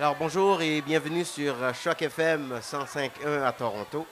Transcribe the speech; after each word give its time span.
Alors 0.00 0.14
bonjour 0.14 0.62
et 0.62 0.80
bienvenue 0.80 1.24
sur 1.24 1.56
Choc 1.74 2.02
FM 2.02 2.60
105.1 2.60 3.42
à 3.42 3.50
Toronto. 3.50 4.06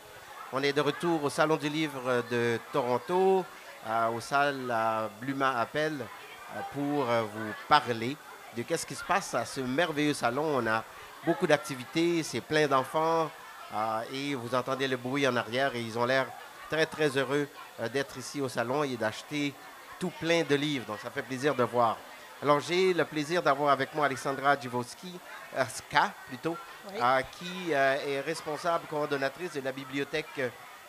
On 0.53 0.61
est 0.65 0.73
de 0.73 0.81
retour 0.81 1.23
au 1.23 1.31
Salon 1.31 1.55
du 1.55 1.69
Livre 1.69 2.25
de 2.29 2.59
Toronto, 2.73 3.45
euh, 3.89 4.09
au 4.09 4.19
salle 4.19 4.69
à 4.69 5.09
Bluma 5.21 5.61
Appel, 5.61 5.93
euh, 5.95 6.61
pour 6.75 7.09
euh, 7.09 7.23
vous 7.23 7.53
parler 7.69 8.17
de 8.57 8.63
qu'est-ce 8.63 8.85
qui 8.85 8.97
se 8.97 9.05
passe 9.05 9.33
à 9.35 9.45
ce 9.45 9.61
merveilleux 9.61 10.13
salon. 10.13 10.57
On 10.57 10.67
a 10.67 10.83
beaucoup 11.25 11.47
d'activités, 11.47 12.25
c'est 12.25 12.41
plein 12.41 12.67
d'enfants 12.67 13.31
euh, 13.73 14.01
et 14.13 14.35
vous 14.35 14.57
entendez 14.57 14.89
le 14.89 14.97
bruit 14.97 15.29
en 15.29 15.37
arrière 15.37 15.77
et 15.77 15.83
ils 15.83 15.97
ont 15.97 16.05
l'air 16.05 16.27
très 16.69 16.87
très 16.87 17.17
heureux 17.17 17.47
d'être 17.93 18.19
ici 18.19 18.41
au 18.41 18.49
salon 18.49 18.83
et 18.83 18.97
d'acheter 18.97 19.55
tout 20.01 20.11
plein 20.19 20.43
de 20.43 20.57
livres. 20.57 20.87
Donc 20.87 20.99
ça 20.99 21.11
fait 21.11 21.23
plaisir 21.23 21.55
de 21.55 21.63
voir. 21.63 21.97
Alors 22.43 22.61
j'ai 22.61 22.93
le 22.93 23.05
plaisir 23.05 23.43
d'avoir 23.43 23.71
avec 23.73 23.95
moi 23.95 24.07
Alexandra 24.07 24.59
Djivowski, 24.59 25.19
euh, 25.57 25.65
Ska 25.65 26.13
plutôt, 26.29 26.57
Oui. 26.91 26.99
euh, 27.03 27.23
qui 27.39 27.73
euh, 27.73 27.97
est 28.07 28.21
responsable 28.21 28.87
coordonnatrice 28.89 29.53
de 29.55 29.61
la 29.63 29.73
Bibliothèque 29.73 30.41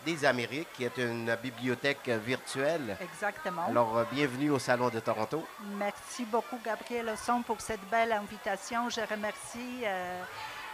des 0.05 0.25
Amériques, 0.25 0.67
qui 0.73 0.83
est 0.83 0.97
une 0.97 1.35
bibliothèque 1.41 2.09
virtuelle. 2.09 2.97
Exactement. 3.01 3.65
Alors 3.67 3.97
euh, 3.97 4.03
bienvenue 4.11 4.49
au 4.51 4.59
Salon 4.59 4.89
de 4.89 4.99
Toronto. 4.99 5.45
Merci 5.77 6.25
beaucoup, 6.25 6.59
Gabriel 6.63 7.07
Osson, 7.09 7.41
pour 7.43 7.61
cette 7.61 7.83
belle 7.89 8.11
invitation. 8.11 8.89
Je 8.89 9.01
remercie 9.01 9.83
euh, 9.85 10.21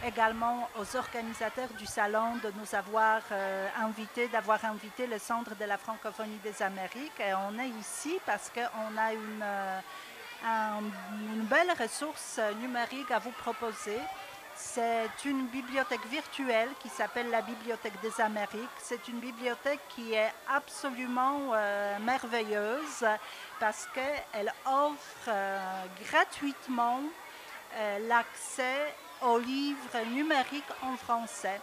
également 0.06 0.68
aux 0.80 0.96
organisateurs 0.98 1.70
du 1.78 1.86
salon 1.86 2.36
de 2.44 2.52
nous 2.60 2.76
avoir 2.76 3.22
euh, 3.32 3.68
invités, 3.80 4.28
d'avoir 4.28 4.64
invité 4.66 5.06
le 5.06 5.20
Centre 5.20 5.56
de 5.56 5.66
la 5.66 5.78
francophonie 5.78 6.40
des 6.44 6.62
Amériques. 6.64 7.20
Et 7.20 7.34
on 7.36 7.58
est 7.60 7.70
ici 7.80 8.20
parce 8.26 8.50
qu'on 8.50 8.98
a 8.98 9.14
une, 9.14 9.44
un- 10.46 10.82
une 11.34 11.44
belle 11.46 11.72
ressource 11.80 12.38
euh, 12.40 12.54
numérique 12.56 13.12
à 13.12 13.20
vous 13.20 13.32
proposer. 13.32 14.00
C'est 14.56 15.10
une 15.26 15.48
bibliothèque 15.48 16.06
virtuelle 16.06 16.70
qui 16.80 16.88
s'appelle 16.90 17.30
la 17.32 17.42
Bibliothèque 17.42 18.00
des 18.02 18.22
Amériques. 18.22 18.70
C'est 18.78 19.08
une 19.08 19.20
bibliothèque 19.20 19.80
qui 19.90 20.14
est 20.14 20.32
absolument 20.48 21.40
euh, 21.54 21.98
merveilleuse 22.00 23.04
parce 23.60 23.88
qu'elle 23.94 24.54
offre 24.66 25.28
euh, 25.28 25.86
gratuitement 26.08 27.00
euh, 27.76 28.00
l'accès 28.08 28.94
aux 29.22 29.40
livres 29.40 29.98
numériques 30.12 30.64
en 30.84 30.96
français. 30.98 31.60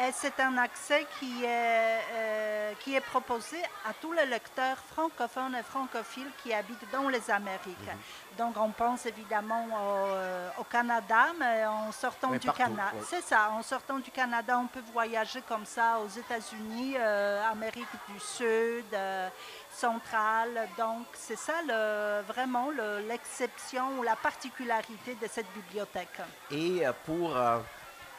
Et 0.00 0.12
c'est 0.12 0.38
un 0.40 0.56
accès 0.58 1.06
qui 1.18 1.42
est, 1.44 1.98
euh, 2.12 2.72
qui 2.78 2.94
est 2.94 3.00
proposé 3.00 3.60
à 3.88 3.92
tous 4.00 4.12
les 4.12 4.26
lecteurs 4.26 4.76
francophones 4.92 5.56
et 5.56 5.62
francophiles 5.64 6.30
qui 6.40 6.54
habitent 6.54 6.88
dans 6.92 7.08
les 7.08 7.28
Amériques. 7.30 7.90
Donc, 8.36 8.56
on 8.56 8.70
pense 8.70 9.06
évidemment 9.06 9.64
au, 9.66 10.06
euh, 10.14 10.48
au 10.58 10.62
Canada, 10.64 11.26
mais 11.40 11.66
en 11.66 11.90
sortant 11.90 12.28
du 12.38 12.46
Canada, 12.52 12.92
c'est 13.08 13.22
ça, 13.22 13.50
en 13.50 13.62
sortant 13.64 13.98
du 13.98 14.12
Canada, 14.12 14.56
on 14.62 14.68
peut 14.68 14.84
voyager 14.92 15.42
comme 15.48 15.66
ça 15.66 15.98
aux 15.98 16.08
États-Unis, 16.08 16.94
euh, 16.96 17.42
Amérique 17.50 17.88
du 18.08 18.20
Sud, 18.20 18.84
euh, 18.94 19.28
centrale. 19.72 20.68
Donc, 20.78 21.06
c'est 21.14 21.38
ça 21.38 21.54
le- 21.66 22.22
vraiment 22.22 22.70
le- 22.70 23.00
l'exception 23.08 23.98
ou 23.98 24.04
la 24.04 24.14
particularité 24.14 25.16
de 25.20 25.26
cette 25.26 25.50
bibliothèque. 25.52 26.20
Et 26.52 26.86
euh, 26.86 26.92
pour 27.04 27.36
euh, 27.36 27.58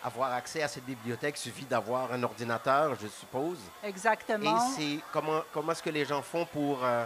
avoir 0.03 0.31
accès 0.33 0.63
à 0.63 0.67
cette 0.67 0.85
bibliothèque, 0.85 1.35
il 1.37 1.41
suffit 1.41 1.65
d'avoir 1.65 2.11
un 2.13 2.23
ordinateur, 2.23 2.95
je 3.01 3.07
suppose. 3.07 3.59
Exactement. 3.83 4.55
Et 4.55 4.59
c'est 4.75 4.99
comment, 5.11 5.41
comment 5.53 5.71
est-ce 5.73 5.83
que 5.83 5.89
les 5.89 6.05
gens 6.05 6.21
font 6.21 6.45
pour 6.45 6.83
euh, 6.83 7.03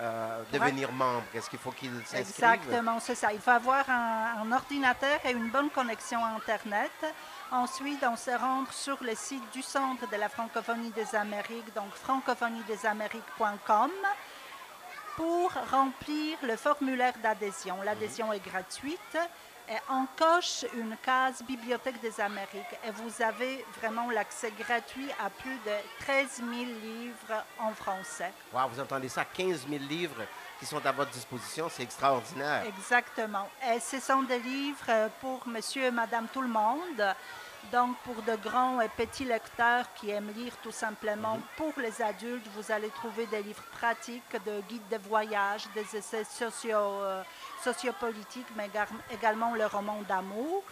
euh, 0.00 0.42
devenir 0.52 0.90
membres? 0.92 1.24
Est-ce 1.34 1.50
qu'il 1.50 1.58
faut 1.58 1.72
qu'ils 1.72 1.90
s'inscrivent? 2.06 2.20
Exactement, 2.20 2.98
c'est 3.00 3.14
ça. 3.14 3.32
Il 3.32 3.40
faut 3.40 3.50
avoir 3.50 3.88
un, 3.90 4.36
un 4.42 4.52
ordinateur 4.52 5.18
et 5.24 5.32
une 5.32 5.50
bonne 5.50 5.70
connexion 5.70 6.24
Internet. 6.24 6.90
Ensuite, 7.52 8.02
on 8.04 8.16
se 8.16 8.30
rend 8.30 8.64
sur 8.70 8.96
le 9.02 9.14
site 9.14 9.42
du 9.52 9.60
Centre 9.60 10.08
de 10.08 10.16
la 10.16 10.28
francophonie 10.28 10.90
des 10.90 11.14
Amériques, 11.16 11.74
donc 11.74 11.92
francophoniedésamériques.com, 11.94 13.90
pour 15.16 15.52
remplir 15.70 16.38
le 16.42 16.56
formulaire 16.56 17.14
d'adhésion. 17.22 17.76
L'adhésion 17.84 18.32
est 18.32 18.40
gratuite. 18.42 19.18
Et 19.70 19.76
on 19.88 20.04
coche 20.18 20.64
une 20.74 20.96
case 21.00 21.44
Bibliothèque 21.44 22.00
des 22.00 22.20
Amériques 22.20 22.76
et 22.84 22.90
vous 22.90 23.22
avez 23.22 23.64
vraiment 23.80 24.10
l'accès 24.10 24.52
gratuit 24.58 25.08
à 25.24 25.30
plus 25.30 25.54
de 25.64 25.70
13 26.00 26.38
000 26.38 26.50
livres 26.82 27.44
en 27.56 27.72
français. 27.72 28.32
Wow, 28.52 28.68
vous 28.68 28.80
entendez 28.80 29.08
ça? 29.08 29.24
15 29.24 29.68
000 29.68 29.84
livres 29.84 30.22
qui 30.58 30.66
sont 30.66 30.84
à 30.84 30.90
votre 30.90 31.12
disposition. 31.12 31.68
C'est 31.70 31.84
extraordinaire. 31.84 32.64
Exactement. 32.66 33.48
Et 33.72 33.78
ce 33.78 34.00
sont 34.00 34.22
des 34.24 34.40
livres 34.40 35.08
pour 35.20 35.46
monsieur 35.46 35.84
et 35.84 35.92
madame 35.92 36.26
tout 36.32 36.42
le 36.42 36.48
monde. 36.48 37.14
Donc, 37.72 37.96
pour 37.98 38.20
de 38.22 38.34
grands 38.36 38.80
et 38.80 38.88
petits 38.88 39.24
lecteurs 39.24 39.92
qui 39.94 40.10
aiment 40.10 40.32
lire 40.34 40.56
tout 40.62 40.72
simplement, 40.72 41.38
pour 41.56 41.72
les 41.76 42.02
adultes, 42.02 42.46
vous 42.56 42.72
allez 42.72 42.88
trouver 42.90 43.26
des 43.26 43.42
livres 43.42 43.62
pratiques, 43.72 44.22
de 44.44 44.60
guides 44.68 44.88
de 44.90 44.96
voyage, 44.96 45.64
des 45.74 45.96
essais 45.96 46.24
socio, 46.24 46.76
euh, 46.76 47.22
sociopolitiques, 47.62 48.48
mais 48.56 48.68
également 49.12 49.54
le 49.54 49.66
roman 49.66 50.02
d'amour. 50.08 50.64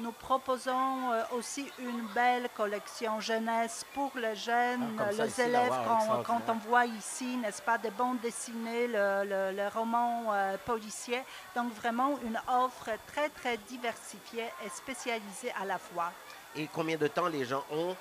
Nous 0.00 0.12
proposons 0.12 1.12
euh, 1.12 1.22
aussi 1.32 1.70
une 1.80 2.06
belle 2.14 2.48
collection 2.56 3.20
jeunesse 3.20 3.84
pour 3.94 4.12
les 4.16 4.36
jeunes, 4.36 4.96
Ah, 4.98 5.10
ça 5.12 5.24
les 5.24 5.28
ici, 5.30 5.40
élèves 5.40 5.70
wow, 5.70 6.22
quand 6.24 6.42
on 6.48 6.54
voit 6.58 6.84
ici, 6.86 7.36
n'est-ce 7.36 7.60
pas, 7.62 7.78
des 7.78 7.90
bandes 7.90 8.20
dessinées, 8.20 8.86
le, 8.86 9.24
le- 9.24 9.56
le 9.56 9.68
roman 9.74 10.32
euh, 10.32 10.56
policier. 10.64 11.22
Donc 11.56 11.72
vraiment 11.74 12.16
une 12.22 12.40
offre 12.46 12.90
très, 13.08 13.28
très 13.30 13.56
diversifiée 13.56 14.46
et 14.64 14.68
spécialisée 14.68 15.52
à 15.60 15.64
la 15.64 15.78
fois. 15.78 16.12
Et 16.54 16.68
combien 16.72 16.96
de 16.96 17.08
temps 17.08 17.26
les 17.28 17.44
gens 17.44 17.64
ont 17.72 17.96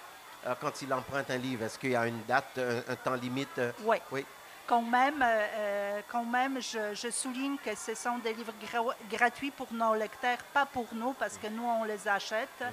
euh, 0.46 0.54
quand 0.62 0.82
ils 0.84 0.94
empruntent 0.94 1.32
un 1.32 1.38
livre? 1.38 1.64
Est-ce 1.64 1.80
qu'il 1.80 1.92
y 1.92 1.96
a 1.96 2.06
une 2.06 2.24
date, 2.26 2.58
un, 2.60 2.92
un 2.92 2.96
temps 2.96 3.16
limite? 3.16 3.58
euh? 3.58 3.72
Oui. 3.84 3.98
Oui. 4.12 4.26
Quand 4.68 4.82
même, 4.82 5.22
euh, 5.22 5.26
euh, 5.26 6.02
quand 6.10 6.26
même 6.26 6.62
je, 6.62 6.94
je 6.94 7.10
souligne 7.10 7.58
que 7.58 7.74
ce 7.76 7.96
sont 7.96 8.18
des 8.18 8.34
livres 8.34 8.54
gra- 8.62 8.96
gratuits 9.10 9.52
pour 9.52 9.72
nos 9.72 9.96
lecteurs, 9.96 10.40
pas 10.54 10.66
pour 10.66 10.88
nous, 10.92 11.14
parce 11.14 11.38
que 11.38 11.48
nous, 11.48 11.64
on 11.66 11.86
les 11.86 12.08
achète. 12.08 12.64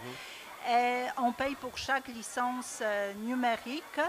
Et 0.69 1.05
on 1.19 1.31
paye 1.31 1.55
pour 1.55 1.77
chaque 1.79 2.09
licence 2.09 2.79
euh, 2.83 3.13
numérique 3.15 4.01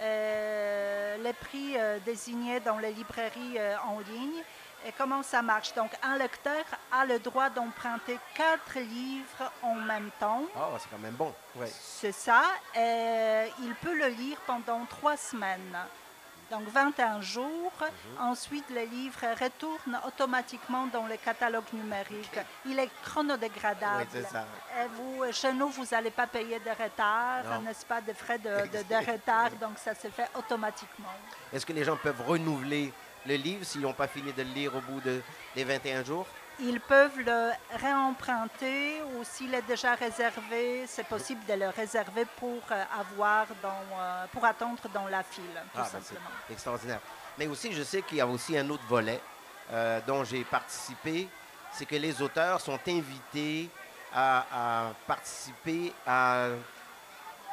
euh, 0.00 1.16
les 1.18 1.32
prix 1.32 1.76
désignés 2.04 2.60
dans 2.60 2.78
les 2.78 2.92
librairies 2.92 3.58
en 3.86 4.00
ligne. 4.00 4.42
Et 4.86 4.92
comment 4.92 5.22
ça 5.22 5.40
marche? 5.42 5.72
Donc, 5.74 5.90
un 6.02 6.16
lecteur 6.16 6.64
a 6.90 7.04
le 7.04 7.18
droit 7.18 7.50
d'emprunter 7.50 8.18
quatre 8.34 8.78
livres 8.78 9.52
en 9.62 9.74
même 9.74 10.10
temps. 10.18 10.44
Ah, 10.56 10.68
c'est 10.78 10.88
quand 10.90 10.98
même 10.98 11.14
bon. 11.14 11.34
Oui. 11.56 11.66
C'est 11.68 12.12
ça. 12.12 12.42
Et 12.74 13.50
il 13.60 13.74
peut 13.76 13.94
le 13.94 14.08
lire 14.08 14.38
pendant 14.46 14.84
trois 14.86 15.18
semaines. 15.18 15.76
Donc 16.50 16.68
21 16.68 17.20
jours. 17.20 17.72
Ensuite, 18.18 18.64
le 18.70 18.82
livre 18.84 19.20
retourne 19.40 20.00
automatiquement 20.06 20.86
dans 20.86 21.06
le 21.06 21.16
catalogue 21.16 21.64
numérique. 21.72 22.38
Il 22.66 22.78
est 22.78 22.90
chronodégradable. 23.04 24.00
Oui, 24.02 24.06
c'est 24.10 24.28
ça. 24.28 24.44
Et 24.82 24.86
vous, 24.96 25.32
chez 25.32 25.52
nous, 25.52 25.68
vous 25.68 25.84
n'allez 25.92 26.10
pas 26.10 26.26
payer 26.26 26.58
de 26.58 26.70
retard, 26.70 27.60
n'est-ce 27.62 27.86
pas, 27.86 28.00
de 28.00 28.12
frais 28.12 28.38
de, 28.38 28.48
de- 28.66 28.82
de 28.82 29.12
retard. 29.12 29.50
Donc 29.60 29.78
ça 29.78 29.94
se 29.94 30.08
fait 30.08 30.28
automatiquement. 30.36 31.08
Est-ce 31.52 31.64
que 31.64 31.72
les 31.72 31.84
gens 31.84 31.96
peuvent 31.96 32.22
renouveler 32.26 32.92
le 33.26 33.34
livre 33.34 33.64
s'ils 33.64 33.82
n'ont 33.82 33.92
pas 33.92 34.08
fini 34.08 34.32
de 34.32 34.42
le 34.42 34.48
lire 34.50 34.74
au 34.74 34.80
bout 34.80 35.00
de, 35.00 35.20
des 35.54 35.64
21 35.64 36.04
jours? 36.04 36.26
Ils 36.62 36.80
peuvent 36.80 37.18
le 37.18 37.50
réemprunter 37.78 39.00
ou 39.02 39.24
s'il 39.24 39.54
est 39.54 39.62
déjà 39.62 39.94
réservé, 39.94 40.84
c'est 40.86 41.06
possible 41.06 41.44
de 41.46 41.54
le 41.54 41.68
réserver 41.70 42.26
pour 42.38 42.60
euh, 42.70 42.84
avoir 42.98 43.46
dans, 43.62 43.82
euh, 43.98 44.26
pour 44.32 44.44
attendre 44.44 44.82
dans 44.92 45.08
la 45.08 45.22
file, 45.22 45.42
tout 45.54 45.80
Ah, 45.80 45.88
ben, 45.92 46.00
simplement. 46.02 46.28
extraordinaire. 46.50 47.00
Mais 47.38 47.46
aussi, 47.46 47.72
je 47.72 47.82
sais 47.82 48.02
qu'il 48.02 48.18
y 48.18 48.20
a 48.20 48.26
aussi 48.26 48.58
un 48.58 48.68
autre 48.68 48.82
volet 48.88 49.20
euh, 49.72 50.00
dont 50.06 50.22
j'ai 50.24 50.44
participé, 50.44 51.28
c'est 51.72 51.86
que 51.86 51.96
les 51.96 52.20
auteurs 52.20 52.60
sont 52.60 52.78
invités 52.86 53.70
à, 54.12 54.44
à 54.52 54.92
participer 55.06 55.92
à... 56.06 56.48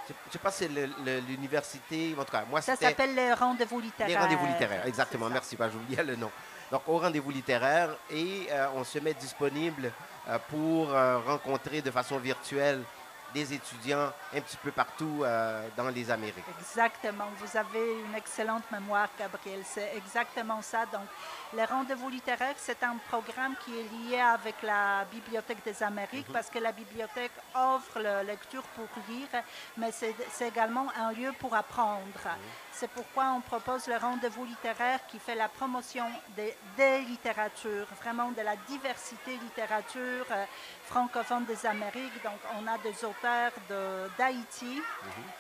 Je 0.10 0.14
ne 0.14 0.32
sais 0.32 0.40
pas 0.40 0.52
si 0.52 0.60
c'est 0.66 1.22
l'université, 1.28 2.16
en 2.18 2.24
tout 2.24 2.32
cas, 2.32 2.44
moi 2.50 2.62
Ça 2.62 2.76
s'appelle 2.76 3.14
les 3.14 3.34
rendez-vous 3.34 3.80
littéraires. 3.80 4.08
Les 4.08 4.18
rendez-vous 4.18 4.48
littéraires, 4.48 4.86
exactement. 4.86 5.30
Merci, 5.30 5.56
bah, 5.56 5.70
j'oubliais 5.70 6.04
le 6.04 6.16
nom. 6.16 6.32
Donc, 6.72 6.82
au 6.88 6.98
rendez-vous 6.98 7.32
littéraire, 7.32 7.90
et 8.12 8.48
euh, 8.52 8.68
on 8.76 8.84
se 8.84 9.00
met 9.00 9.14
disponible 9.14 9.92
euh, 10.28 10.38
pour 10.50 10.94
euh, 10.94 11.20
rencontrer 11.20 11.82
de 11.82 11.92
façon 11.92 12.18
virtuelle 12.18 12.82
des 13.34 13.54
étudiants 13.54 14.12
un 14.34 14.42
petit 14.42 14.58
peu 14.58 14.72
partout 14.72 15.22
euh, 15.24 15.68
dans 15.76 15.90
les 15.90 16.10
Amériques. 16.10 16.44
Exactement. 16.60 17.26
Vous 17.38 17.58
avez 17.58 18.00
une 18.02 18.16
excellente 18.16 18.64
mémoire, 18.72 19.10
Gabriel. 19.20 19.62
C'est 19.66 19.92
exactement 19.96 20.62
ça. 20.62 20.86
Donc, 20.86 21.08
les 21.54 21.66
rendez-vous 21.66 22.10
littéraires, 22.10 22.56
c'est 22.58 22.82
un 22.84 22.98
programme 23.10 23.56
qui 23.64 23.72
est 23.78 24.10
lié 24.10 24.20
avec 24.20 24.62
la 24.64 25.06
Bibliothèque 25.12 25.64
des 25.64 25.82
Amériques 25.84 26.28
parce 26.32 26.50
que 26.50 26.60
la 26.60 26.72
bibliothèque 26.72 27.32
offre 27.56 28.00
la 28.00 28.24
lecture 28.24 28.64
pour 28.76 28.88
lire, 29.10 29.28
mais 29.78 29.92
c'est 29.92 30.48
également 30.48 30.88
un 30.98 31.12
lieu 31.12 31.34
pour 31.40 31.54
apprendre. 31.56 32.02
C'est 32.72 32.90
pourquoi 32.90 33.34
on 33.36 33.42
propose 33.42 33.88
le 33.88 33.98
rendez-vous 33.98 34.46
littéraire 34.46 35.00
qui 35.08 35.18
fait 35.18 35.36
la 35.36 35.48
promotion 35.48 36.06
des, 36.36 36.56
des 36.76 37.00
littératures, 37.02 37.88
vraiment 38.02 38.32
de 38.32 38.42
la 38.42 38.56
diversité 38.68 39.32
littérature 39.32 40.26
euh, 40.32 40.46
francophone 40.86 41.46
des 41.46 41.66
Amériques. 41.66 42.24
Donc, 42.24 42.40
on 42.60 42.68
a 42.68 42.78
des 42.78 43.04
auteurs 43.04 43.17
de- 43.24 44.10
d'Haïti, 44.18 44.82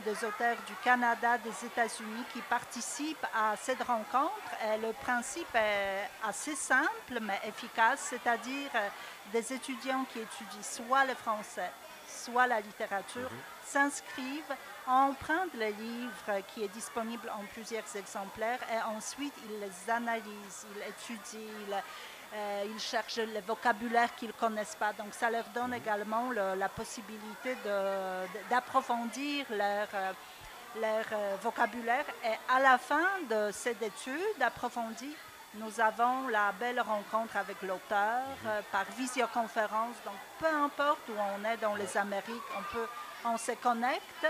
des 0.05 0.23
auteurs 0.25 0.57
du 0.67 0.73
Canada, 0.83 1.37
des 1.37 1.65
États-Unis 1.65 2.23
qui 2.33 2.41
participent 2.41 3.25
à 3.35 3.55
cette 3.57 3.81
rencontre. 3.83 4.31
Et 4.65 4.77
le 4.79 4.93
principe 4.93 5.53
est 5.55 6.09
assez 6.23 6.55
simple 6.55 7.19
mais 7.21 7.39
efficace, 7.45 7.99
c'est-à-dire 8.09 8.69
euh, 8.75 8.89
des 9.31 9.53
étudiants 9.53 10.05
qui 10.11 10.19
étudient 10.19 10.63
soit 10.63 11.05
le 11.05 11.13
français, 11.15 11.71
soit 12.07 12.47
la 12.47 12.59
littérature, 12.61 13.29
s'inscrivent, 13.65 14.55
empruntent 14.87 15.53
le 15.55 15.67
livre 15.67 16.41
qui 16.53 16.63
est 16.63 16.69
disponible 16.69 17.29
en 17.37 17.43
plusieurs 17.53 17.83
exemplaires 17.95 18.59
et 18.73 18.81
ensuite 18.95 19.33
ils 19.49 19.59
les 19.59 19.91
analysent, 19.91 20.65
ils 20.75 20.81
étudient, 20.89 21.51
ils, 21.67 21.83
euh, 22.33 22.63
ils 22.67 22.79
cherchent 22.79 23.17
le 23.17 23.41
vocabulaire 23.41 24.13
qu'ils 24.15 24.27
ne 24.29 24.33
connaissent 24.33 24.75
pas. 24.75 24.93
Donc 24.93 25.13
ça 25.13 25.29
leur 25.29 25.45
donne 25.55 25.73
également 25.73 26.29
le- 26.29 26.55
la 26.55 26.69
possibilité 26.69 27.55
d'approfondir 28.49 29.45
leur, 29.49 29.87
euh, 29.93 30.11
leur 30.79 31.05
euh, 31.13 31.35
vocabulaire. 31.41 32.05
Et 32.23 32.35
à 32.53 32.59
la 32.59 32.77
fin 32.77 33.07
de 33.29 33.51
cette 33.51 33.81
étude 33.81 34.41
approfondie, 34.41 35.15
nous 35.55 35.79
avons 35.79 36.27
la 36.27 36.51
belle 36.51 36.79
rencontre 36.81 37.35
avec 37.37 37.61
l'auteur 37.63 38.21
euh, 38.45 38.61
par 38.71 38.83
visioconférence. 38.97 39.95
Donc, 40.05 40.15
peu 40.39 40.47
importe 40.47 41.07
où 41.09 41.13
on 41.17 41.45
est 41.49 41.57
dans 41.57 41.75
les 41.75 41.97
Amériques, 41.97 42.49
on, 42.57 42.63
peut, 42.73 42.87
on 43.25 43.37
se 43.37 43.53
connecte 43.53 44.27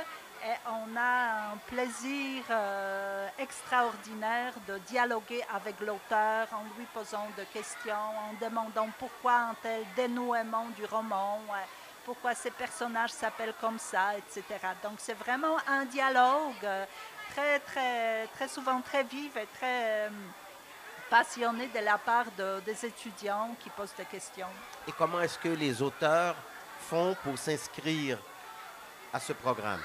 on 0.67 0.95
a 0.97 1.51
un 1.53 1.57
plaisir 1.67 2.43
euh, 2.49 3.27
extraordinaire 3.39 4.53
de 4.67 4.77
dialoguer 4.79 5.43
avec 5.53 5.79
l'auteur 5.81 6.47
en 6.53 6.63
lui 6.77 6.85
posant 6.93 7.27
des 7.35 7.45
questions, 7.45 7.93
en 7.95 8.33
demandant 8.45 8.89
pourquoi 8.99 9.33
un 9.35 9.53
tel 9.61 9.83
dénouement 9.95 10.65
du 10.75 10.85
roman, 10.85 11.39
ouais, 11.51 11.65
pourquoi 12.05 12.33
ces 12.35 12.51
personnages 12.51 13.11
s'appellent 13.11 13.55
comme 13.59 13.79
ça, 13.79 14.17
etc. 14.17 14.43
Donc, 14.83 14.93
c'est 14.97 15.17
vraiment 15.17 15.57
un 15.67 15.85
dialogue 15.85 16.63
euh, 16.63 16.85
très, 17.33 17.59
très, 17.59 18.27
très 18.27 18.47
souvent 18.47 18.81
très 18.81 19.03
vif 19.03 19.35
et 19.35 19.47
très 19.57 20.07
euh, 20.07 20.09
passionné 21.09 21.67
de 21.67 21.79
la 21.79 21.97
part 21.97 22.25
de- 22.37 22.59
des 22.61 22.85
étudiants 22.85 23.55
qui 23.59 23.69
posent 23.69 23.95
des 23.97 24.05
questions. 24.05 24.47
Et 24.87 24.91
comment 24.91 25.21
est-ce 25.21 25.37
que 25.39 25.49
les 25.49 25.81
auteurs 25.81 26.35
font 26.89 27.15
pour 27.23 27.37
s'inscrire 27.37 28.17
à 29.13 29.19
ce 29.19 29.33
programme? 29.33 29.81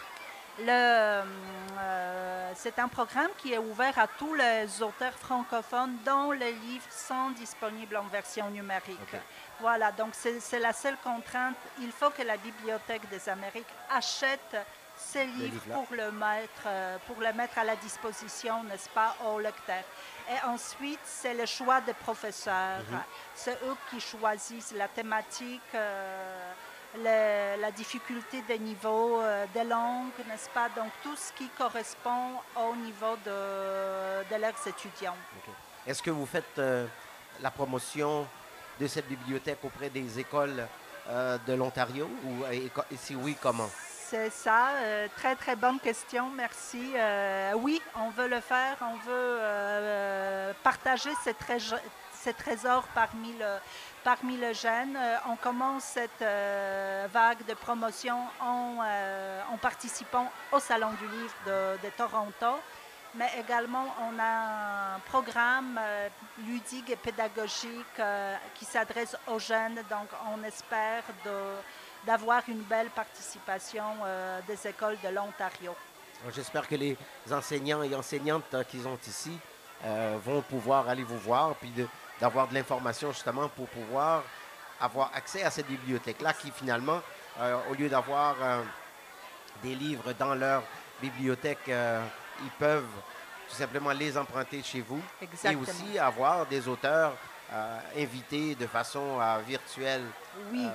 Euh, 0.60 2.52
c'est 2.54 2.78
un 2.78 2.88
programme 2.88 3.30
qui 3.38 3.52
est 3.52 3.58
ouvert 3.58 3.98
à 3.98 4.06
tous 4.06 4.34
les 4.34 4.82
auteurs 4.82 5.14
francophones 5.14 5.96
dont 6.04 6.32
les 6.32 6.52
livres 6.52 6.84
sont 6.90 7.30
disponibles 7.30 7.96
en 7.96 8.04
version 8.04 8.50
numérique. 8.50 9.16
Voilà, 9.60 9.92
donc 9.92 10.10
c'est 10.14 10.58
la 10.58 10.72
seule 10.72 10.96
contrainte. 11.02 11.56
Il 11.80 11.90
faut 11.92 12.10
que 12.10 12.22
la 12.22 12.36
Bibliothèque 12.36 13.08
des 13.08 13.28
Amériques 13.28 13.72
achète 13.90 14.56
ces 14.96 15.24
livres 15.24 15.54
livres-là. 15.54 15.74
pour 15.74 15.86
le, 15.96 16.12
mettre, 16.12 16.62
euh, 16.66 16.98
pour 17.06 17.16
le 17.20 17.32
mettre 17.32 17.58
à 17.58 17.64
la 17.64 17.76
disposition, 17.76 18.62
n'est-ce 18.64 18.88
pas, 18.90 19.16
aux 19.24 19.40
lecteurs. 19.40 19.84
Et 20.30 20.46
ensuite, 20.46 21.00
c'est 21.04 21.34
le 21.34 21.46
choix 21.46 21.80
des 21.80 21.94
professeurs. 21.94 22.80
Mhm. 22.90 23.00
C'est 23.34 23.58
eux 23.64 23.76
qui 23.90 24.00
choisissent 24.00 24.74
la 24.76 24.88
thématique. 24.88 25.60
euh, 25.74 26.52
le- 26.96 27.60
la 27.60 27.70
difficulté 27.70 28.42
des 28.42 28.58
niveaux 28.58 29.20
euh, 29.20 29.46
des 29.54 29.64
langues, 29.64 30.10
n'est-ce 30.28 30.48
pas? 30.50 30.68
Donc, 30.76 30.90
tout 31.02 31.16
ce 31.16 31.32
qui 31.32 31.48
correspond 31.50 32.32
au 32.56 32.74
niveau 32.76 33.16
de, 33.24 34.34
de 34.34 34.40
leurs 34.40 34.66
étudiants. 34.66 35.16
Est-ce 35.86 36.02
que 36.02 36.10
vous 36.10 36.26
faites 36.26 36.58
euh, 36.58 36.86
la 37.40 37.50
promotion 37.50 38.26
de 38.80 38.86
cette 38.86 39.08
bibliothèque 39.08 39.58
auprès 39.64 39.90
des 39.90 40.18
écoles 40.18 40.66
euh, 41.08 41.38
de 41.46 41.54
l'Ontario? 41.54 42.08
Ou, 42.24 42.44
et, 42.52 42.70
si 42.96 43.14
oui, 43.14 43.36
comment? 43.40 43.68
C'est 44.08 44.30
ça, 44.30 44.68
euh, 44.74 45.08
très 45.16 45.34
très 45.36 45.56
bonne 45.56 45.80
question, 45.80 46.28
merci. 46.28 46.92
Euh, 46.94 47.52
oui, 47.56 47.80
on 47.96 48.10
veut 48.10 48.28
le 48.28 48.40
faire, 48.42 48.76
on 48.82 48.96
veut 48.96 49.38
euh, 49.40 50.52
partager 50.62 51.10
ces, 51.24 51.32
trés- 51.32 51.58
ces 52.22 52.32
trésors 52.34 52.84
parmi 52.94 53.32
le, 53.38 53.58
parmi 54.04 54.36
les 54.36 54.54
jeunes. 54.54 54.96
Euh, 54.96 55.16
on 55.28 55.36
commence 55.36 55.84
cette 55.84 56.22
euh, 56.22 57.06
vague 57.12 57.44
de 57.46 57.54
promotion 57.54 58.18
en, 58.40 58.76
euh, 58.84 59.40
en 59.52 59.56
participant 59.56 60.30
au 60.52 60.60
Salon 60.60 60.90
du 61.00 61.08
Livre 61.08 61.34
de, 61.46 61.86
de 61.86 61.90
Toronto. 61.96 62.58
Mais 63.14 63.30
également, 63.38 63.86
on 64.00 64.18
a 64.18 64.94
un 64.94 64.98
programme 65.00 65.78
ludique 66.46 66.88
et 66.88 66.96
pédagogique 66.96 68.00
qui 68.54 68.64
s'adresse 68.64 69.14
aux 69.26 69.38
jeunes. 69.38 69.74
Donc, 69.90 70.08
on 70.34 70.42
espère 70.44 71.02
d'avoir 72.06 72.42
une 72.48 72.62
belle 72.62 72.88
participation 72.88 73.84
des 74.46 74.66
écoles 74.66 74.96
de 75.04 75.10
l'Ontario. 75.10 75.76
J'espère 76.30 76.68
que 76.68 76.76
les 76.76 76.96
enseignants 77.30 77.82
et 77.82 77.94
enseignantes 77.94 78.54
euh, 78.54 78.62
qu'ils 78.62 78.86
ont 78.86 78.98
ici 79.06 79.36
euh, 79.84 80.16
vont 80.24 80.42
pouvoir 80.42 80.88
aller 80.88 81.02
vous 81.02 81.18
voir, 81.18 81.54
puis 81.56 81.72
d'avoir 82.20 82.46
de, 82.48 82.54
l'information 82.54 83.12
justement 83.12 83.48
pour 83.48 83.66
pouvoir 83.68 84.22
avoir 84.80 85.10
accès 85.14 85.42
à 85.42 85.50
cette 85.50 85.66
bibliothèque-là 85.66 86.32
qui 86.34 86.50
finalement, 86.50 87.00
euh, 87.40 87.58
au 87.70 87.74
lieu 87.74 87.88
d'avoir 87.88 88.36
euh, 88.40 88.62
des 89.62 89.74
livres 89.74 90.12
dans 90.12 90.34
leur 90.34 90.62
bibliothèque, 91.00 91.68
ils 91.68 92.50
peuvent 92.58 92.84
tout 93.48 93.56
simplement 93.56 93.90
les 93.90 94.16
emprunter 94.16 94.62
chez 94.62 94.80
vous 94.80 95.02
Exactement. 95.20 95.52
et 95.52 95.70
aussi 95.70 95.98
avoir 95.98 96.46
des 96.46 96.68
auteurs 96.68 97.12
invités 97.96 98.54
de 98.54 98.66
façon 98.68 99.18
virtuelle 99.46 100.04
Oui, 100.52 100.66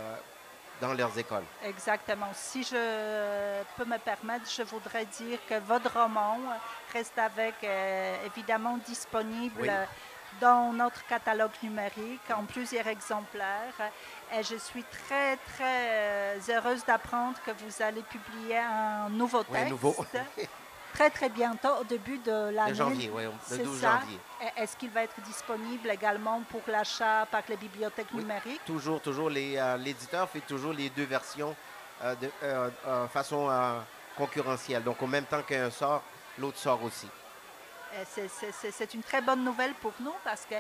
dans 0.82 0.94
leurs 0.94 1.18
écoles. 1.18 1.44
exactement. 1.64 2.30
Si 2.34 2.64
je 2.64 3.62
peux 3.76 3.86
me 3.86 3.98
permettre, 3.98 4.50
je 4.50 4.64
voudrais 4.64 5.06
dire 5.06 5.40
que 5.50 5.60
votre 5.60 5.92
roman 6.00 6.38
reste 6.94 7.18
avec, 7.18 7.56
euh, 7.64 8.16
évidemment 8.26 8.78
disponible 8.86 9.56
Oui. 9.62 9.70
dans 10.42 10.72
notre 10.74 11.06
catalogue 11.08 11.52
numérique 11.64 12.30
en 12.36 12.44
plusieurs 12.44 12.88
exemplaires. 12.88 13.74
Et 14.34 14.44
je 14.44 14.56
suis 14.58 14.84
très, 14.84 15.38
très 15.38 15.90
euh, 15.90 16.40
heureuse 16.50 16.84
d'apprendre 16.86 17.38
que 17.46 17.52
vous 17.52 17.82
allez 17.82 18.04
publier 18.04 18.58
un 18.60 19.10
nouveau 19.10 19.40
Oui, 19.50 19.58
un 19.58 19.60
texte. 19.60 19.70
nouveau. 19.72 19.96
Très, 20.98 21.12
très 21.12 21.30
bientôt, 21.30 21.70
au 21.80 21.84
début 21.84 22.18
de 22.18 22.50
l'année. 22.50 22.74
Janvier, 22.74 23.12
oui, 23.14 23.22
le 23.26 23.32
C'est 23.46 23.60
12 23.64 23.82
ça. 23.82 24.00
janvier. 24.00 24.20
Est-ce 24.56 24.76
qu'il 24.76 24.90
va 24.90 25.04
être 25.04 25.22
disponible 25.22 25.92
également 25.92 26.42
pour 26.50 26.62
l'achat 26.68 27.28
par 27.30 27.44
les 27.50 27.56
bibliothèques 27.56 28.08
Oui. 28.14 28.22
numériques? 28.24 28.66
Toujours, 28.66 29.00
toujours, 29.00 29.30
euh, 29.32 29.78
l'éditeur 29.78 30.28
fait 30.28 30.40
toujours 30.40 30.74
les 30.74 30.90
deux 30.90 31.04
versions 31.06 31.56
euh, 32.04 32.16
de 32.16 32.32
euh, 32.42 33.08
façon 33.10 33.48
concurrentielle. 34.18 34.84
Donc, 34.84 35.00
en 35.04 35.06
même 35.06 35.26
temps 35.26 35.44
qu'un 35.44 35.70
sort, 35.70 36.02
l'autre 36.40 36.58
sort 36.58 36.82
aussi. 36.84 37.08
C'est- 38.08 38.94
une 38.96 39.04
très 39.04 39.22
bonne 39.22 39.44
nouvelle 39.44 39.76
pour 39.76 39.94
nous 40.00 40.14
parce 40.24 40.46
que 40.50 40.56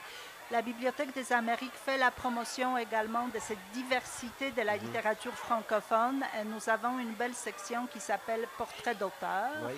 la 0.51 0.61
Bibliothèque 0.61 1.13
des 1.15 1.33
Amériques 1.33 1.73
fait 1.83 1.97
la 1.97 2.11
promotion 2.11 2.77
également 2.77 3.27
de 3.29 3.39
cette 3.39 3.57
diversité 3.73 4.51
de 4.51 4.61
la 4.61 4.75
Mhm. 4.77 4.83
littérature 4.83 5.33
francophone. 5.33 6.23
Et 6.39 6.43
nous 6.45 6.69
avons 6.69 6.99
une 6.99 7.13
belle 7.13 7.33
section 7.33 7.87
qui 7.87 7.99
s'appelle 7.99 8.47
Portrait 8.55 8.93
d'auteur. 8.93 9.49
Oui. 9.67 9.73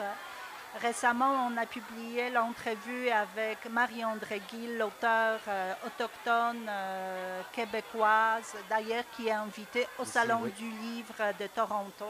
Récemment, 0.82 1.48
on 1.52 1.58
a 1.58 1.66
publié 1.66 2.30
l'entrevue 2.30 3.10
avec 3.10 3.58
Marie-André 3.70 4.42
Gill, 4.52 4.78
l'auteur 4.78 5.40
euh, 5.48 5.74
autochtone 5.86 6.68
euh, 6.70 7.42
québécoise, 7.52 8.54
d'ailleurs 8.70 9.04
qui 9.16 9.28
est 9.28 9.32
invitée 9.32 9.88
au 9.98 10.06
Salon 10.06 10.42
oui. 10.44 10.52
du 10.52 10.70
livre 10.70 11.16
de 11.40 11.48
Toronto. 11.48 12.06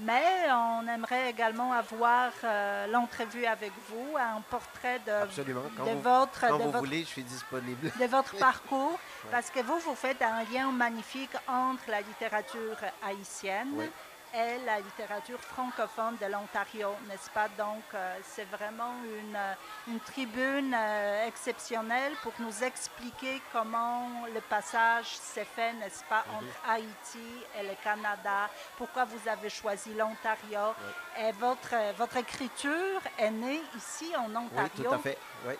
Mais 0.00 0.22
on 0.52 0.86
aimerait 0.86 1.30
également 1.30 1.72
avoir 1.72 2.30
euh, 2.44 2.86
l'entrevue 2.86 3.46
avec 3.46 3.72
vous, 3.88 4.16
un 4.16 4.42
portrait 4.42 5.00
de, 5.04 5.10
Absolument. 5.10 5.62
Quand 5.76 5.86
de 5.86 5.90
vous, 5.90 6.00
votre, 6.02 6.40
quand 6.40 6.58
de 6.58 6.62
vous 6.62 6.70
votre- 6.70 6.78
voulez, 6.84 7.00
je 7.00 7.06
suis 7.08 7.24
disponible. 7.24 7.90
de 7.98 8.04
votre 8.06 8.36
parcours, 8.38 8.96
parce 9.32 9.50
que 9.50 9.60
vous, 9.60 9.78
vous 9.80 9.96
faites 9.96 10.22
un 10.22 10.44
lien 10.52 10.70
magnifique 10.70 11.34
entre 11.48 11.82
la 11.88 12.02
littérature 12.02 12.76
haïtienne. 13.04 13.88
Est 14.34 14.58
la 14.66 14.78
littérature 14.80 15.40
francophone 15.40 16.16
de 16.20 16.26
l'Ontario, 16.26 16.90
n'est-ce 17.08 17.30
pas? 17.30 17.48
Donc, 17.56 17.82
euh, 17.94 18.16
c'est 18.22 18.44
vraiment 18.44 18.94
une, 19.04 19.34
euh, 19.36 19.54
une 19.88 20.00
tribune 20.00 20.74
euh, 20.76 21.26
exceptionnelle 21.26 22.12
pour 22.22 22.32
nous 22.38 22.62
expliquer 22.64 23.40
comment 23.52 24.08
le 24.32 24.40
passage 24.40 25.06
s'est 25.16 25.44
fait, 25.46 25.72
n'est-ce 25.74 26.04
pas, 26.04 26.24
Mhm. 26.28 26.34
entre 26.36 26.70
Haïti 26.70 27.28
et 27.58 27.62
le 27.62 27.74
Canada, 27.82 28.48
pourquoi 28.76 29.04
vous 29.04 29.28
avez 29.28 29.50
choisi 29.50 29.94
l'Ontario? 29.94 30.74
Et 31.18 31.32
votre, 31.32 31.74
votre 31.96 32.16
écriture 32.18 33.00
est 33.18 33.30
née 33.30 33.60
ici 33.76 34.12
en 34.16 34.26
Oui, 34.28 34.36
Ontario. 34.36 34.84
tout 34.90 34.94
à 34.94 34.98
fait. 34.98 35.18
Oui. 35.46 35.54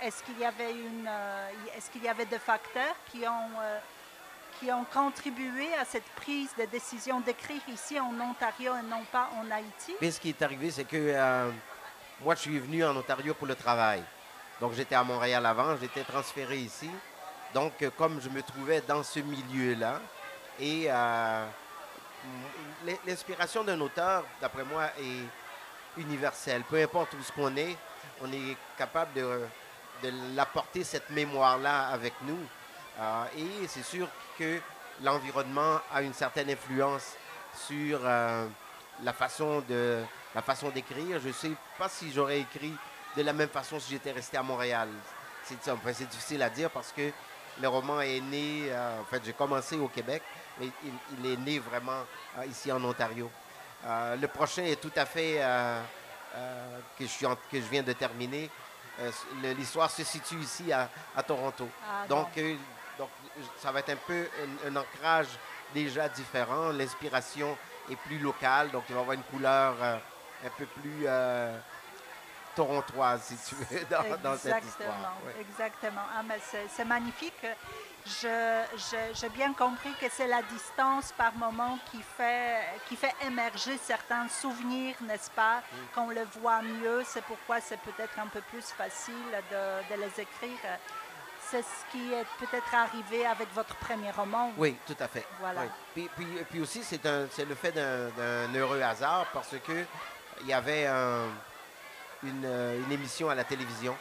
Est-ce 0.00 0.22
qu'il 0.24 0.38
y 0.38 0.44
avait 0.44 0.72
une, 0.72 1.08
est-ce 1.76 1.88
qu'il 1.90 2.02
y 2.02 2.08
avait 2.08 2.26
des 2.26 2.38
facteurs 2.40 2.94
qui 3.10 3.26
ont, 3.26 3.50
qui 4.62 4.70
ont 4.70 4.84
contribué 4.84 5.74
à 5.74 5.84
cette 5.84 6.08
prise 6.14 6.50
de 6.56 6.64
décision 6.66 7.20
d'écrire 7.20 7.60
ici 7.68 7.98
en 7.98 8.14
Ontario 8.20 8.72
et 8.76 8.82
non 8.88 9.02
pas 9.10 9.28
en 9.36 9.50
Haïti? 9.50 9.94
Mais 10.00 10.10
ce 10.10 10.20
qui 10.20 10.28
est 10.28 10.42
arrivé, 10.42 10.70
c'est 10.70 10.84
que 10.84 10.96
euh, 10.96 11.50
moi, 12.20 12.36
je 12.36 12.42
suis 12.42 12.58
venu 12.60 12.84
en 12.84 12.96
Ontario 12.96 13.34
pour 13.34 13.48
le 13.48 13.56
travail. 13.56 14.02
Donc, 14.60 14.74
j'étais 14.74 14.94
à 14.94 15.02
Montréal 15.02 15.44
avant, 15.46 15.76
j'étais 15.76 16.04
transféré 16.04 16.58
ici. 16.58 16.88
Donc, 17.52 17.72
euh, 17.82 17.90
comme 17.98 18.20
je 18.20 18.28
me 18.28 18.40
trouvais 18.42 18.80
dans 18.82 19.02
ce 19.02 19.18
milieu-là, 19.18 20.00
et 20.60 20.84
euh, 20.88 21.44
l'inspiration 23.04 23.64
d'un 23.64 23.80
auteur, 23.80 24.24
d'après 24.40 24.64
moi, 24.64 24.84
est 24.96 26.00
universelle. 26.00 26.62
Peu 26.70 26.80
importe 26.80 27.14
où 27.14 27.22
ce 27.22 27.32
qu'on 27.32 27.56
est, 27.56 27.76
on 28.20 28.32
est 28.32 28.56
capable 28.78 29.12
de, 29.14 29.40
de 30.04 30.12
l'apporter, 30.36 30.84
cette 30.84 31.10
mémoire-là, 31.10 31.88
avec 31.88 32.14
nous. 32.22 32.38
Euh, 33.00 33.24
et 33.36 33.66
c'est 33.68 33.82
sûr 33.84 34.08
que 34.38 34.60
l'environnement 35.02 35.80
a 35.92 36.02
une 36.02 36.14
certaine 36.14 36.50
influence 36.50 37.14
sur 37.66 38.00
euh, 38.02 38.46
la 39.02 39.12
façon 39.12 39.60
de 39.68 40.02
la 40.34 40.42
façon 40.42 40.68
d'écrire. 40.70 41.20
Je 41.20 41.28
ne 41.28 41.32
sais 41.32 41.52
pas 41.78 41.88
si 41.88 42.12
j'aurais 42.12 42.40
écrit 42.40 42.74
de 43.16 43.22
la 43.22 43.32
même 43.32 43.48
façon 43.48 43.78
si 43.80 43.90
j'étais 43.92 44.12
resté 44.12 44.36
à 44.36 44.42
Montréal. 44.42 44.88
C'est 45.44 45.56
enfin, 45.70 45.90
difficile 45.90 46.42
à 46.42 46.50
dire 46.50 46.70
parce 46.70 46.92
que 46.92 47.10
le 47.60 47.68
roman 47.68 48.00
est 48.00 48.20
né, 48.20 48.66
euh, 48.70 49.00
en 49.00 49.04
fait, 49.04 49.22
j'ai 49.24 49.32
commencé 49.32 49.76
au 49.76 49.88
Québec, 49.88 50.22
mais 50.58 50.68
il, 50.84 50.92
il 51.18 51.32
est 51.32 51.36
né 51.36 51.58
vraiment 51.58 52.04
euh, 52.38 52.46
ici 52.46 52.70
en 52.72 52.82
Ontario. 52.84 53.30
Le 53.84 54.26
prochain 54.28 54.62
est 54.62 54.80
tout 54.80 54.92
à 54.94 55.04
fait 55.04 55.42
que, 56.96 57.04
je 57.04 57.10
suis 57.10 57.26
en- 57.26 57.34
que 57.34 57.54
je 57.60 57.66
viens 57.66 57.82
de 57.82 57.92
terminer. 57.92 58.48
L'histoire 59.58 59.90
se 59.90 60.04
situe 60.04 60.36
ici 60.36 60.72
à, 60.72 60.88
à 61.16 61.22
Toronto. 61.24 61.68
Ah, 61.84 62.06
Donc, 62.06 62.28
donc, 62.98 63.08
ça 63.58 63.72
va 63.72 63.80
être 63.80 63.90
un 63.90 63.96
peu 63.96 64.28
un, 64.64 64.68
un 64.68 64.76
ancrage 64.76 65.28
déjà 65.74 66.08
différent. 66.08 66.70
L'inspiration 66.70 67.56
est 67.90 67.96
plus 67.96 68.18
locale, 68.18 68.70
donc 68.70 68.84
il 68.88 68.94
va 68.94 69.00
avoir 69.00 69.14
une 69.14 69.22
couleur 69.24 69.74
euh, 69.82 69.96
un 70.44 70.50
peu 70.56 70.66
plus 70.66 71.04
euh, 71.06 71.56
torontoise, 72.54 73.22
si 73.22 73.36
tu 73.48 73.54
veux, 73.54 73.84
dans, 73.86 74.02
dans 74.22 74.36
cette 74.36 74.54
Exactement, 74.56 74.90
histoire. 74.90 75.16
Ouais. 75.24 75.34
exactement. 75.40 76.02
Ah, 76.16 76.22
mais 76.22 76.38
c'est, 76.68 76.84
magnifique. 76.84 77.46
Je, 78.04 78.64
j'ai 79.14 79.28
bien 79.28 79.52
compris 79.54 79.92
que 80.00 80.06
c'est 80.10 80.26
la 80.26 80.42
distance 80.42 81.12
par 81.12 81.32
moment 81.34 81.78
qui 81.90 82.02
fait, 82.02 82.58
qui 82.88 82.96
fait 82.96 83.14
émerger 83.24 83.78
certains 83.78 84.28
souvenirs, 84.28 84.96
n'est-ce 85.02 85.30
pas, 85.30 85.62
qu'on 85.94 86.10
le 86.10 86.24
voit 86.40 86.62
mieux. 86.62 87.04
C'est 87.06 87.22
pourquoi 87.24 87.60
c'est 87.60 87.78
peut-être 87.78 88.18
un 88.18 88.26
peu 88.26 88.40
plus 88.42 88.66
facile 88.72 89.14
de, 89.50 89.94
de 89.94 90.00
les 90.00 90.20
écrire. 90.20 90.58
C'est 91.52 91.60
ce 91.62 91.92
qui 91.92 92.12
est 92.14 92.24
peut-être 92.40 92.74
arrivé 92.74 93.26
avec 93.26 93.52
votre 93.54 93.74
premier 93.76 94.10
roman. 94.10 94.50
Oui, 94.56 94.74
tout 94.86 94.96
à 94.98 95.06
fait. 95.06 95.26
Voilà. 95.38 95.60
Oui. 95.60 95.68
Puis, 95.94 96.10
puis- 96.16 96.44
puis 96.50 96.60
aussi, 96.62 96.82
c'est 96.82 97.04
un- 97.06 97.26
c'est 97.30 97.44
le 97.44 97.54
fait 97.54 97.72
d'un 97.72 98.08
d'un 98.16 98.54
heureux 98.54 98.80
hasard 98.80 99.26
parce 99.34 99.54
que 99.66 99.84
il 100.40 100.46
y 100.46 100.52
avait 100.54 100.86
un- 100.86 101.28
une, 102.22 102.42
euh, 102.46 102.78
une 102.82 102.90
émission 102.90 103.28
à 103.28 103.34
la 103.34 103.44
télévision 103.44 103.94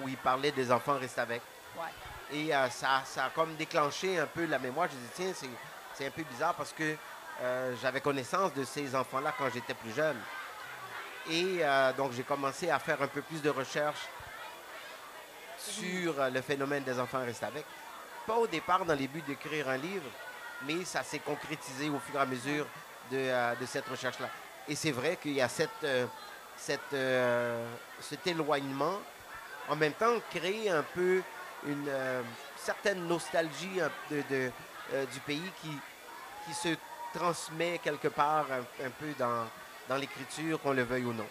où 0.00 0.08
il 0.08 0.16
parlait 0.16 0.50
des 0.50 0.72
enfants 0.72 0.98
restent 0.98 1.20
avec. 1.20 1.40
Ouais. 1.76 2.36
Et 2.36 2.52
euh, 2.54 2.68
ça, 2.68 3.02
ça 3.04 3.26
a 3.26 3.30
comme 3.30 3.54
déclenché 3.54 4.18
un 4.18 4.26
peu 4.26 4.44
la 4.46 4.58
mémoire. 4.58 4.88
Je 4.90 4.96
me 4.96 5.00
dis, 5.00 5.10
tiens, 5.14 5.32
c'est- 5.34 5.48
c'est 5.94 6.06
un 6.08 6.10
peu 6.10 6.24
bizarre 6.24 6.54
parce 6.54 6.72
que 6.72 6.96
euh, 7.42 7.76
j'avais 7.80 8.00
connaissance 8.00 8.52
de 8.54 8.64
ces 8.64 8.92
enfants-là 8.96 9.32
quand 9.38 9.48
j'étais 9.54 9.74
plus 9.74 9.94
jeune. 9.94 10.16
Et 11.30 11.58
euh, 11.62 11.92
donc, 11.92 12.10
j'ai 12.12 12.24
commencé 12.24 12.68
à 12.70 12.80
faire 12.80 13.00
un 13.00 13.06
peu 13.06 13.22
plus 13.22 13.40
de 13.40 13.50
recherche 13.50 14.00
sur 15.58 16.20
euh, 16.20 16.30
le 16.30 16.40
phénomène 16.40 16.84
des 16.84 16.98
enfants 16.98 17.24
restent 17.24 17.44
avec. 17.44 17.64
Pas 18.26 18.36
au 18.36 18.46
départ 18.46 18.84
dans 18.84 18.94
les 18.94 19.08
buts 19.08 19.22
d'écrire 19.26 19.68
un 19.68 19.76
livre, 19.76 20.08
mais 20.66 20.84
ça 20.84 21.02
s'est 21.02 21.18
concrétisé 21.20 21.88
au 21.88 21.98
fur 21.98 22.16
et 22.16 22.22
à 22.22 22.26
mesure 22.26 22.66
de, 23.10 23.16
euh, 23.16 23.66
cette 23.66 23.88
recherche-là. 23.88 24.28
Et 24.68 24.74
c'est 24.74 24.90
vrai 24.90 25.16
qu'il 25.20 25.32
y 25.32 25.40
a 25.40 25.48
cette, 25.48 25.70
euh, 25.84 26.06
cet 28.00 28.26
éloignement, 28.26 28.98
en 29.68 29.76
même 29.76 29.94
temps 29.94 30.14
créer 30.30 30.70
un 30.70 30.82
peu 30.82 31.22
une 31.66 31.90
certaine 32.56 33.06
nostalgie 33.08 33.80
du 34.10 35.20
pays 35.26 35.50
qui, 35.62 35.70
se 36.54 36.74
transmet 37.12 37.78
quelque 37.78 38.08
part 38.08 38.46
un, 38.52 38.90
peu 38.90 39.12
dans 39.18 39.96
l'écriture, 39.96 40.60
qu'on 40.60 40.72
le 40.72 40.82
veuille 40.82 41.04
ou 41.04 41.12
non. 41.12 41.26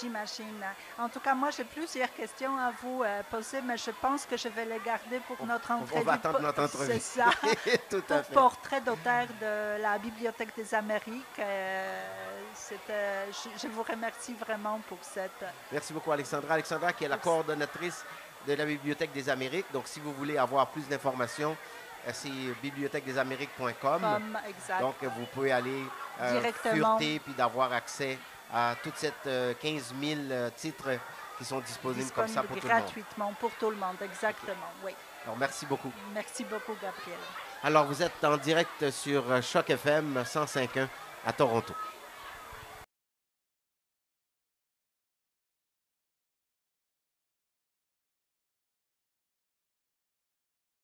J'imagine. 0.00 0.64
En 0.98 1.08
tout 1.08 1.20
cas, 1.20 1.34
moi, 1.34 1.50
j'ai 1.50 1.64
plusieurs 1.64 2.12
questions 2.14 2.56
à 2.58 2.72
vous 2.82 3.02
euh, 3.02 3.22
poser, 3.30 3.60
mais 3.60 3.76
je 3.76 3.90
pense 3.90 4.24
que 4.24 4.36
je 4.36 4.48
vais 4.48 4.64
les 4.64 4.78
garder 4.84 5.20
pour 5.26 5.44
notre 5.46 5.70
on 5.72 5.82
entrevue. 5.82 6.04
va 6.04 6.12
attendre 6.14 6.40
notre 6.40 6.62
entrevue. 6.64 6.92
C'est 6.92 7.00
ça. 7.20 7.26
Tout 7.90 8.02
à 8.08 8.22
fait. 8.22 8.32
portrait 8.32 8.80
d'auteur 8.80 9.26
de 9.40 9.82
la 9.82 9.98
Bibliothèque 9.98 10.54
des 10.56 10.74
Amériques. 10.74 11.38
euh, 11.38 12.40
c'était- 12.54 13.30
je, 13.30 13.48
je 13.62 13.68
vous 13.68 13.82
remercie 13.82 14.34
vraiment 14.34 14.80
pour 14.88 14.98
cette. 15.02 15.44
Merci 15.70 15.92
beaucoup, 15.92 16.12
Alexandra. 16.12 16.54
Alexandra, 16.54 16.92
qui 16.92 17.04
est 17.04 17.08
la 17.08 17.16
Merci. 17.16 17.28
coordonnatrice 17.28 18.04
de 18.46 18.54
la 18.54 18.64
Bibliothèque 18.64 19.12
des 19.12 19.28
Amériques. 19.28 19.66
Donc, 19.72 19.86
si 19.86 20.00
vous 20.00 20.12
voulez 20.14 20.38
avoir 20.38 20.66
plus 20.68 20.86
d'informations, 20.88 21.56
euh, 22.06 22.10
c'est 22.12 22.30
bibliothèquedesamériques.com. 22.62 24.02
Donc, 24.80 24.94
euh, 25.02 25.08
vous 25.16 25.26
pouvez 25.26 25.52
aller 25.52 25.84
euh, 26.20 26.32
Directement. 26.40 26.74
fureter 26.98 27.18
puis 27.20 27.34
d'avoir 27.34 27.72
accès 27.72 28.18
à 28.52 28.74
toute 28.82 28.96
cette 28.96 29.26
euh, 29.26 29.54
15 29.60 29.94
000 30.00 30.20
euh, 30.30 30.50
titres 30.56 30.90
qui 31.38 31.44
sont 31.44 31.60
disponibles 31.60 32.10
comme 32.10 32.28
ça 32.28 32.42
pour 32.42 32.56
tout 32.56 32.66
le 32.66 32.72
monde. 32.72 32.82
gratuitement 32.82 33.34
pour 33.40 33.50
tout 33.52 33.70
le 33.70 33.76
monde. 33.76 33.96
Exactement. 34.02 34.70
Oui. 34.84 34.92
Alors, 35.24 35.36
merci 35.36 35.66
beaucoup. 35.66 35.92
Merci 36.12 36.44
beaucoup, 36.44 36.74
Gabriel. 36.74 37.18
Alors, 37.62 37.86
vous 37.86 38.02
êtes 38.02 38.22
en 38.22 38.36
direct 38.36 38.90
sur 38.90 39.30
euh, 39.30 39.40
Choc 39.40 39.70
FM 39.70 40.22
105.1 40.24 40.86
à 41.26 41.32
Toronto. 41.32 41.74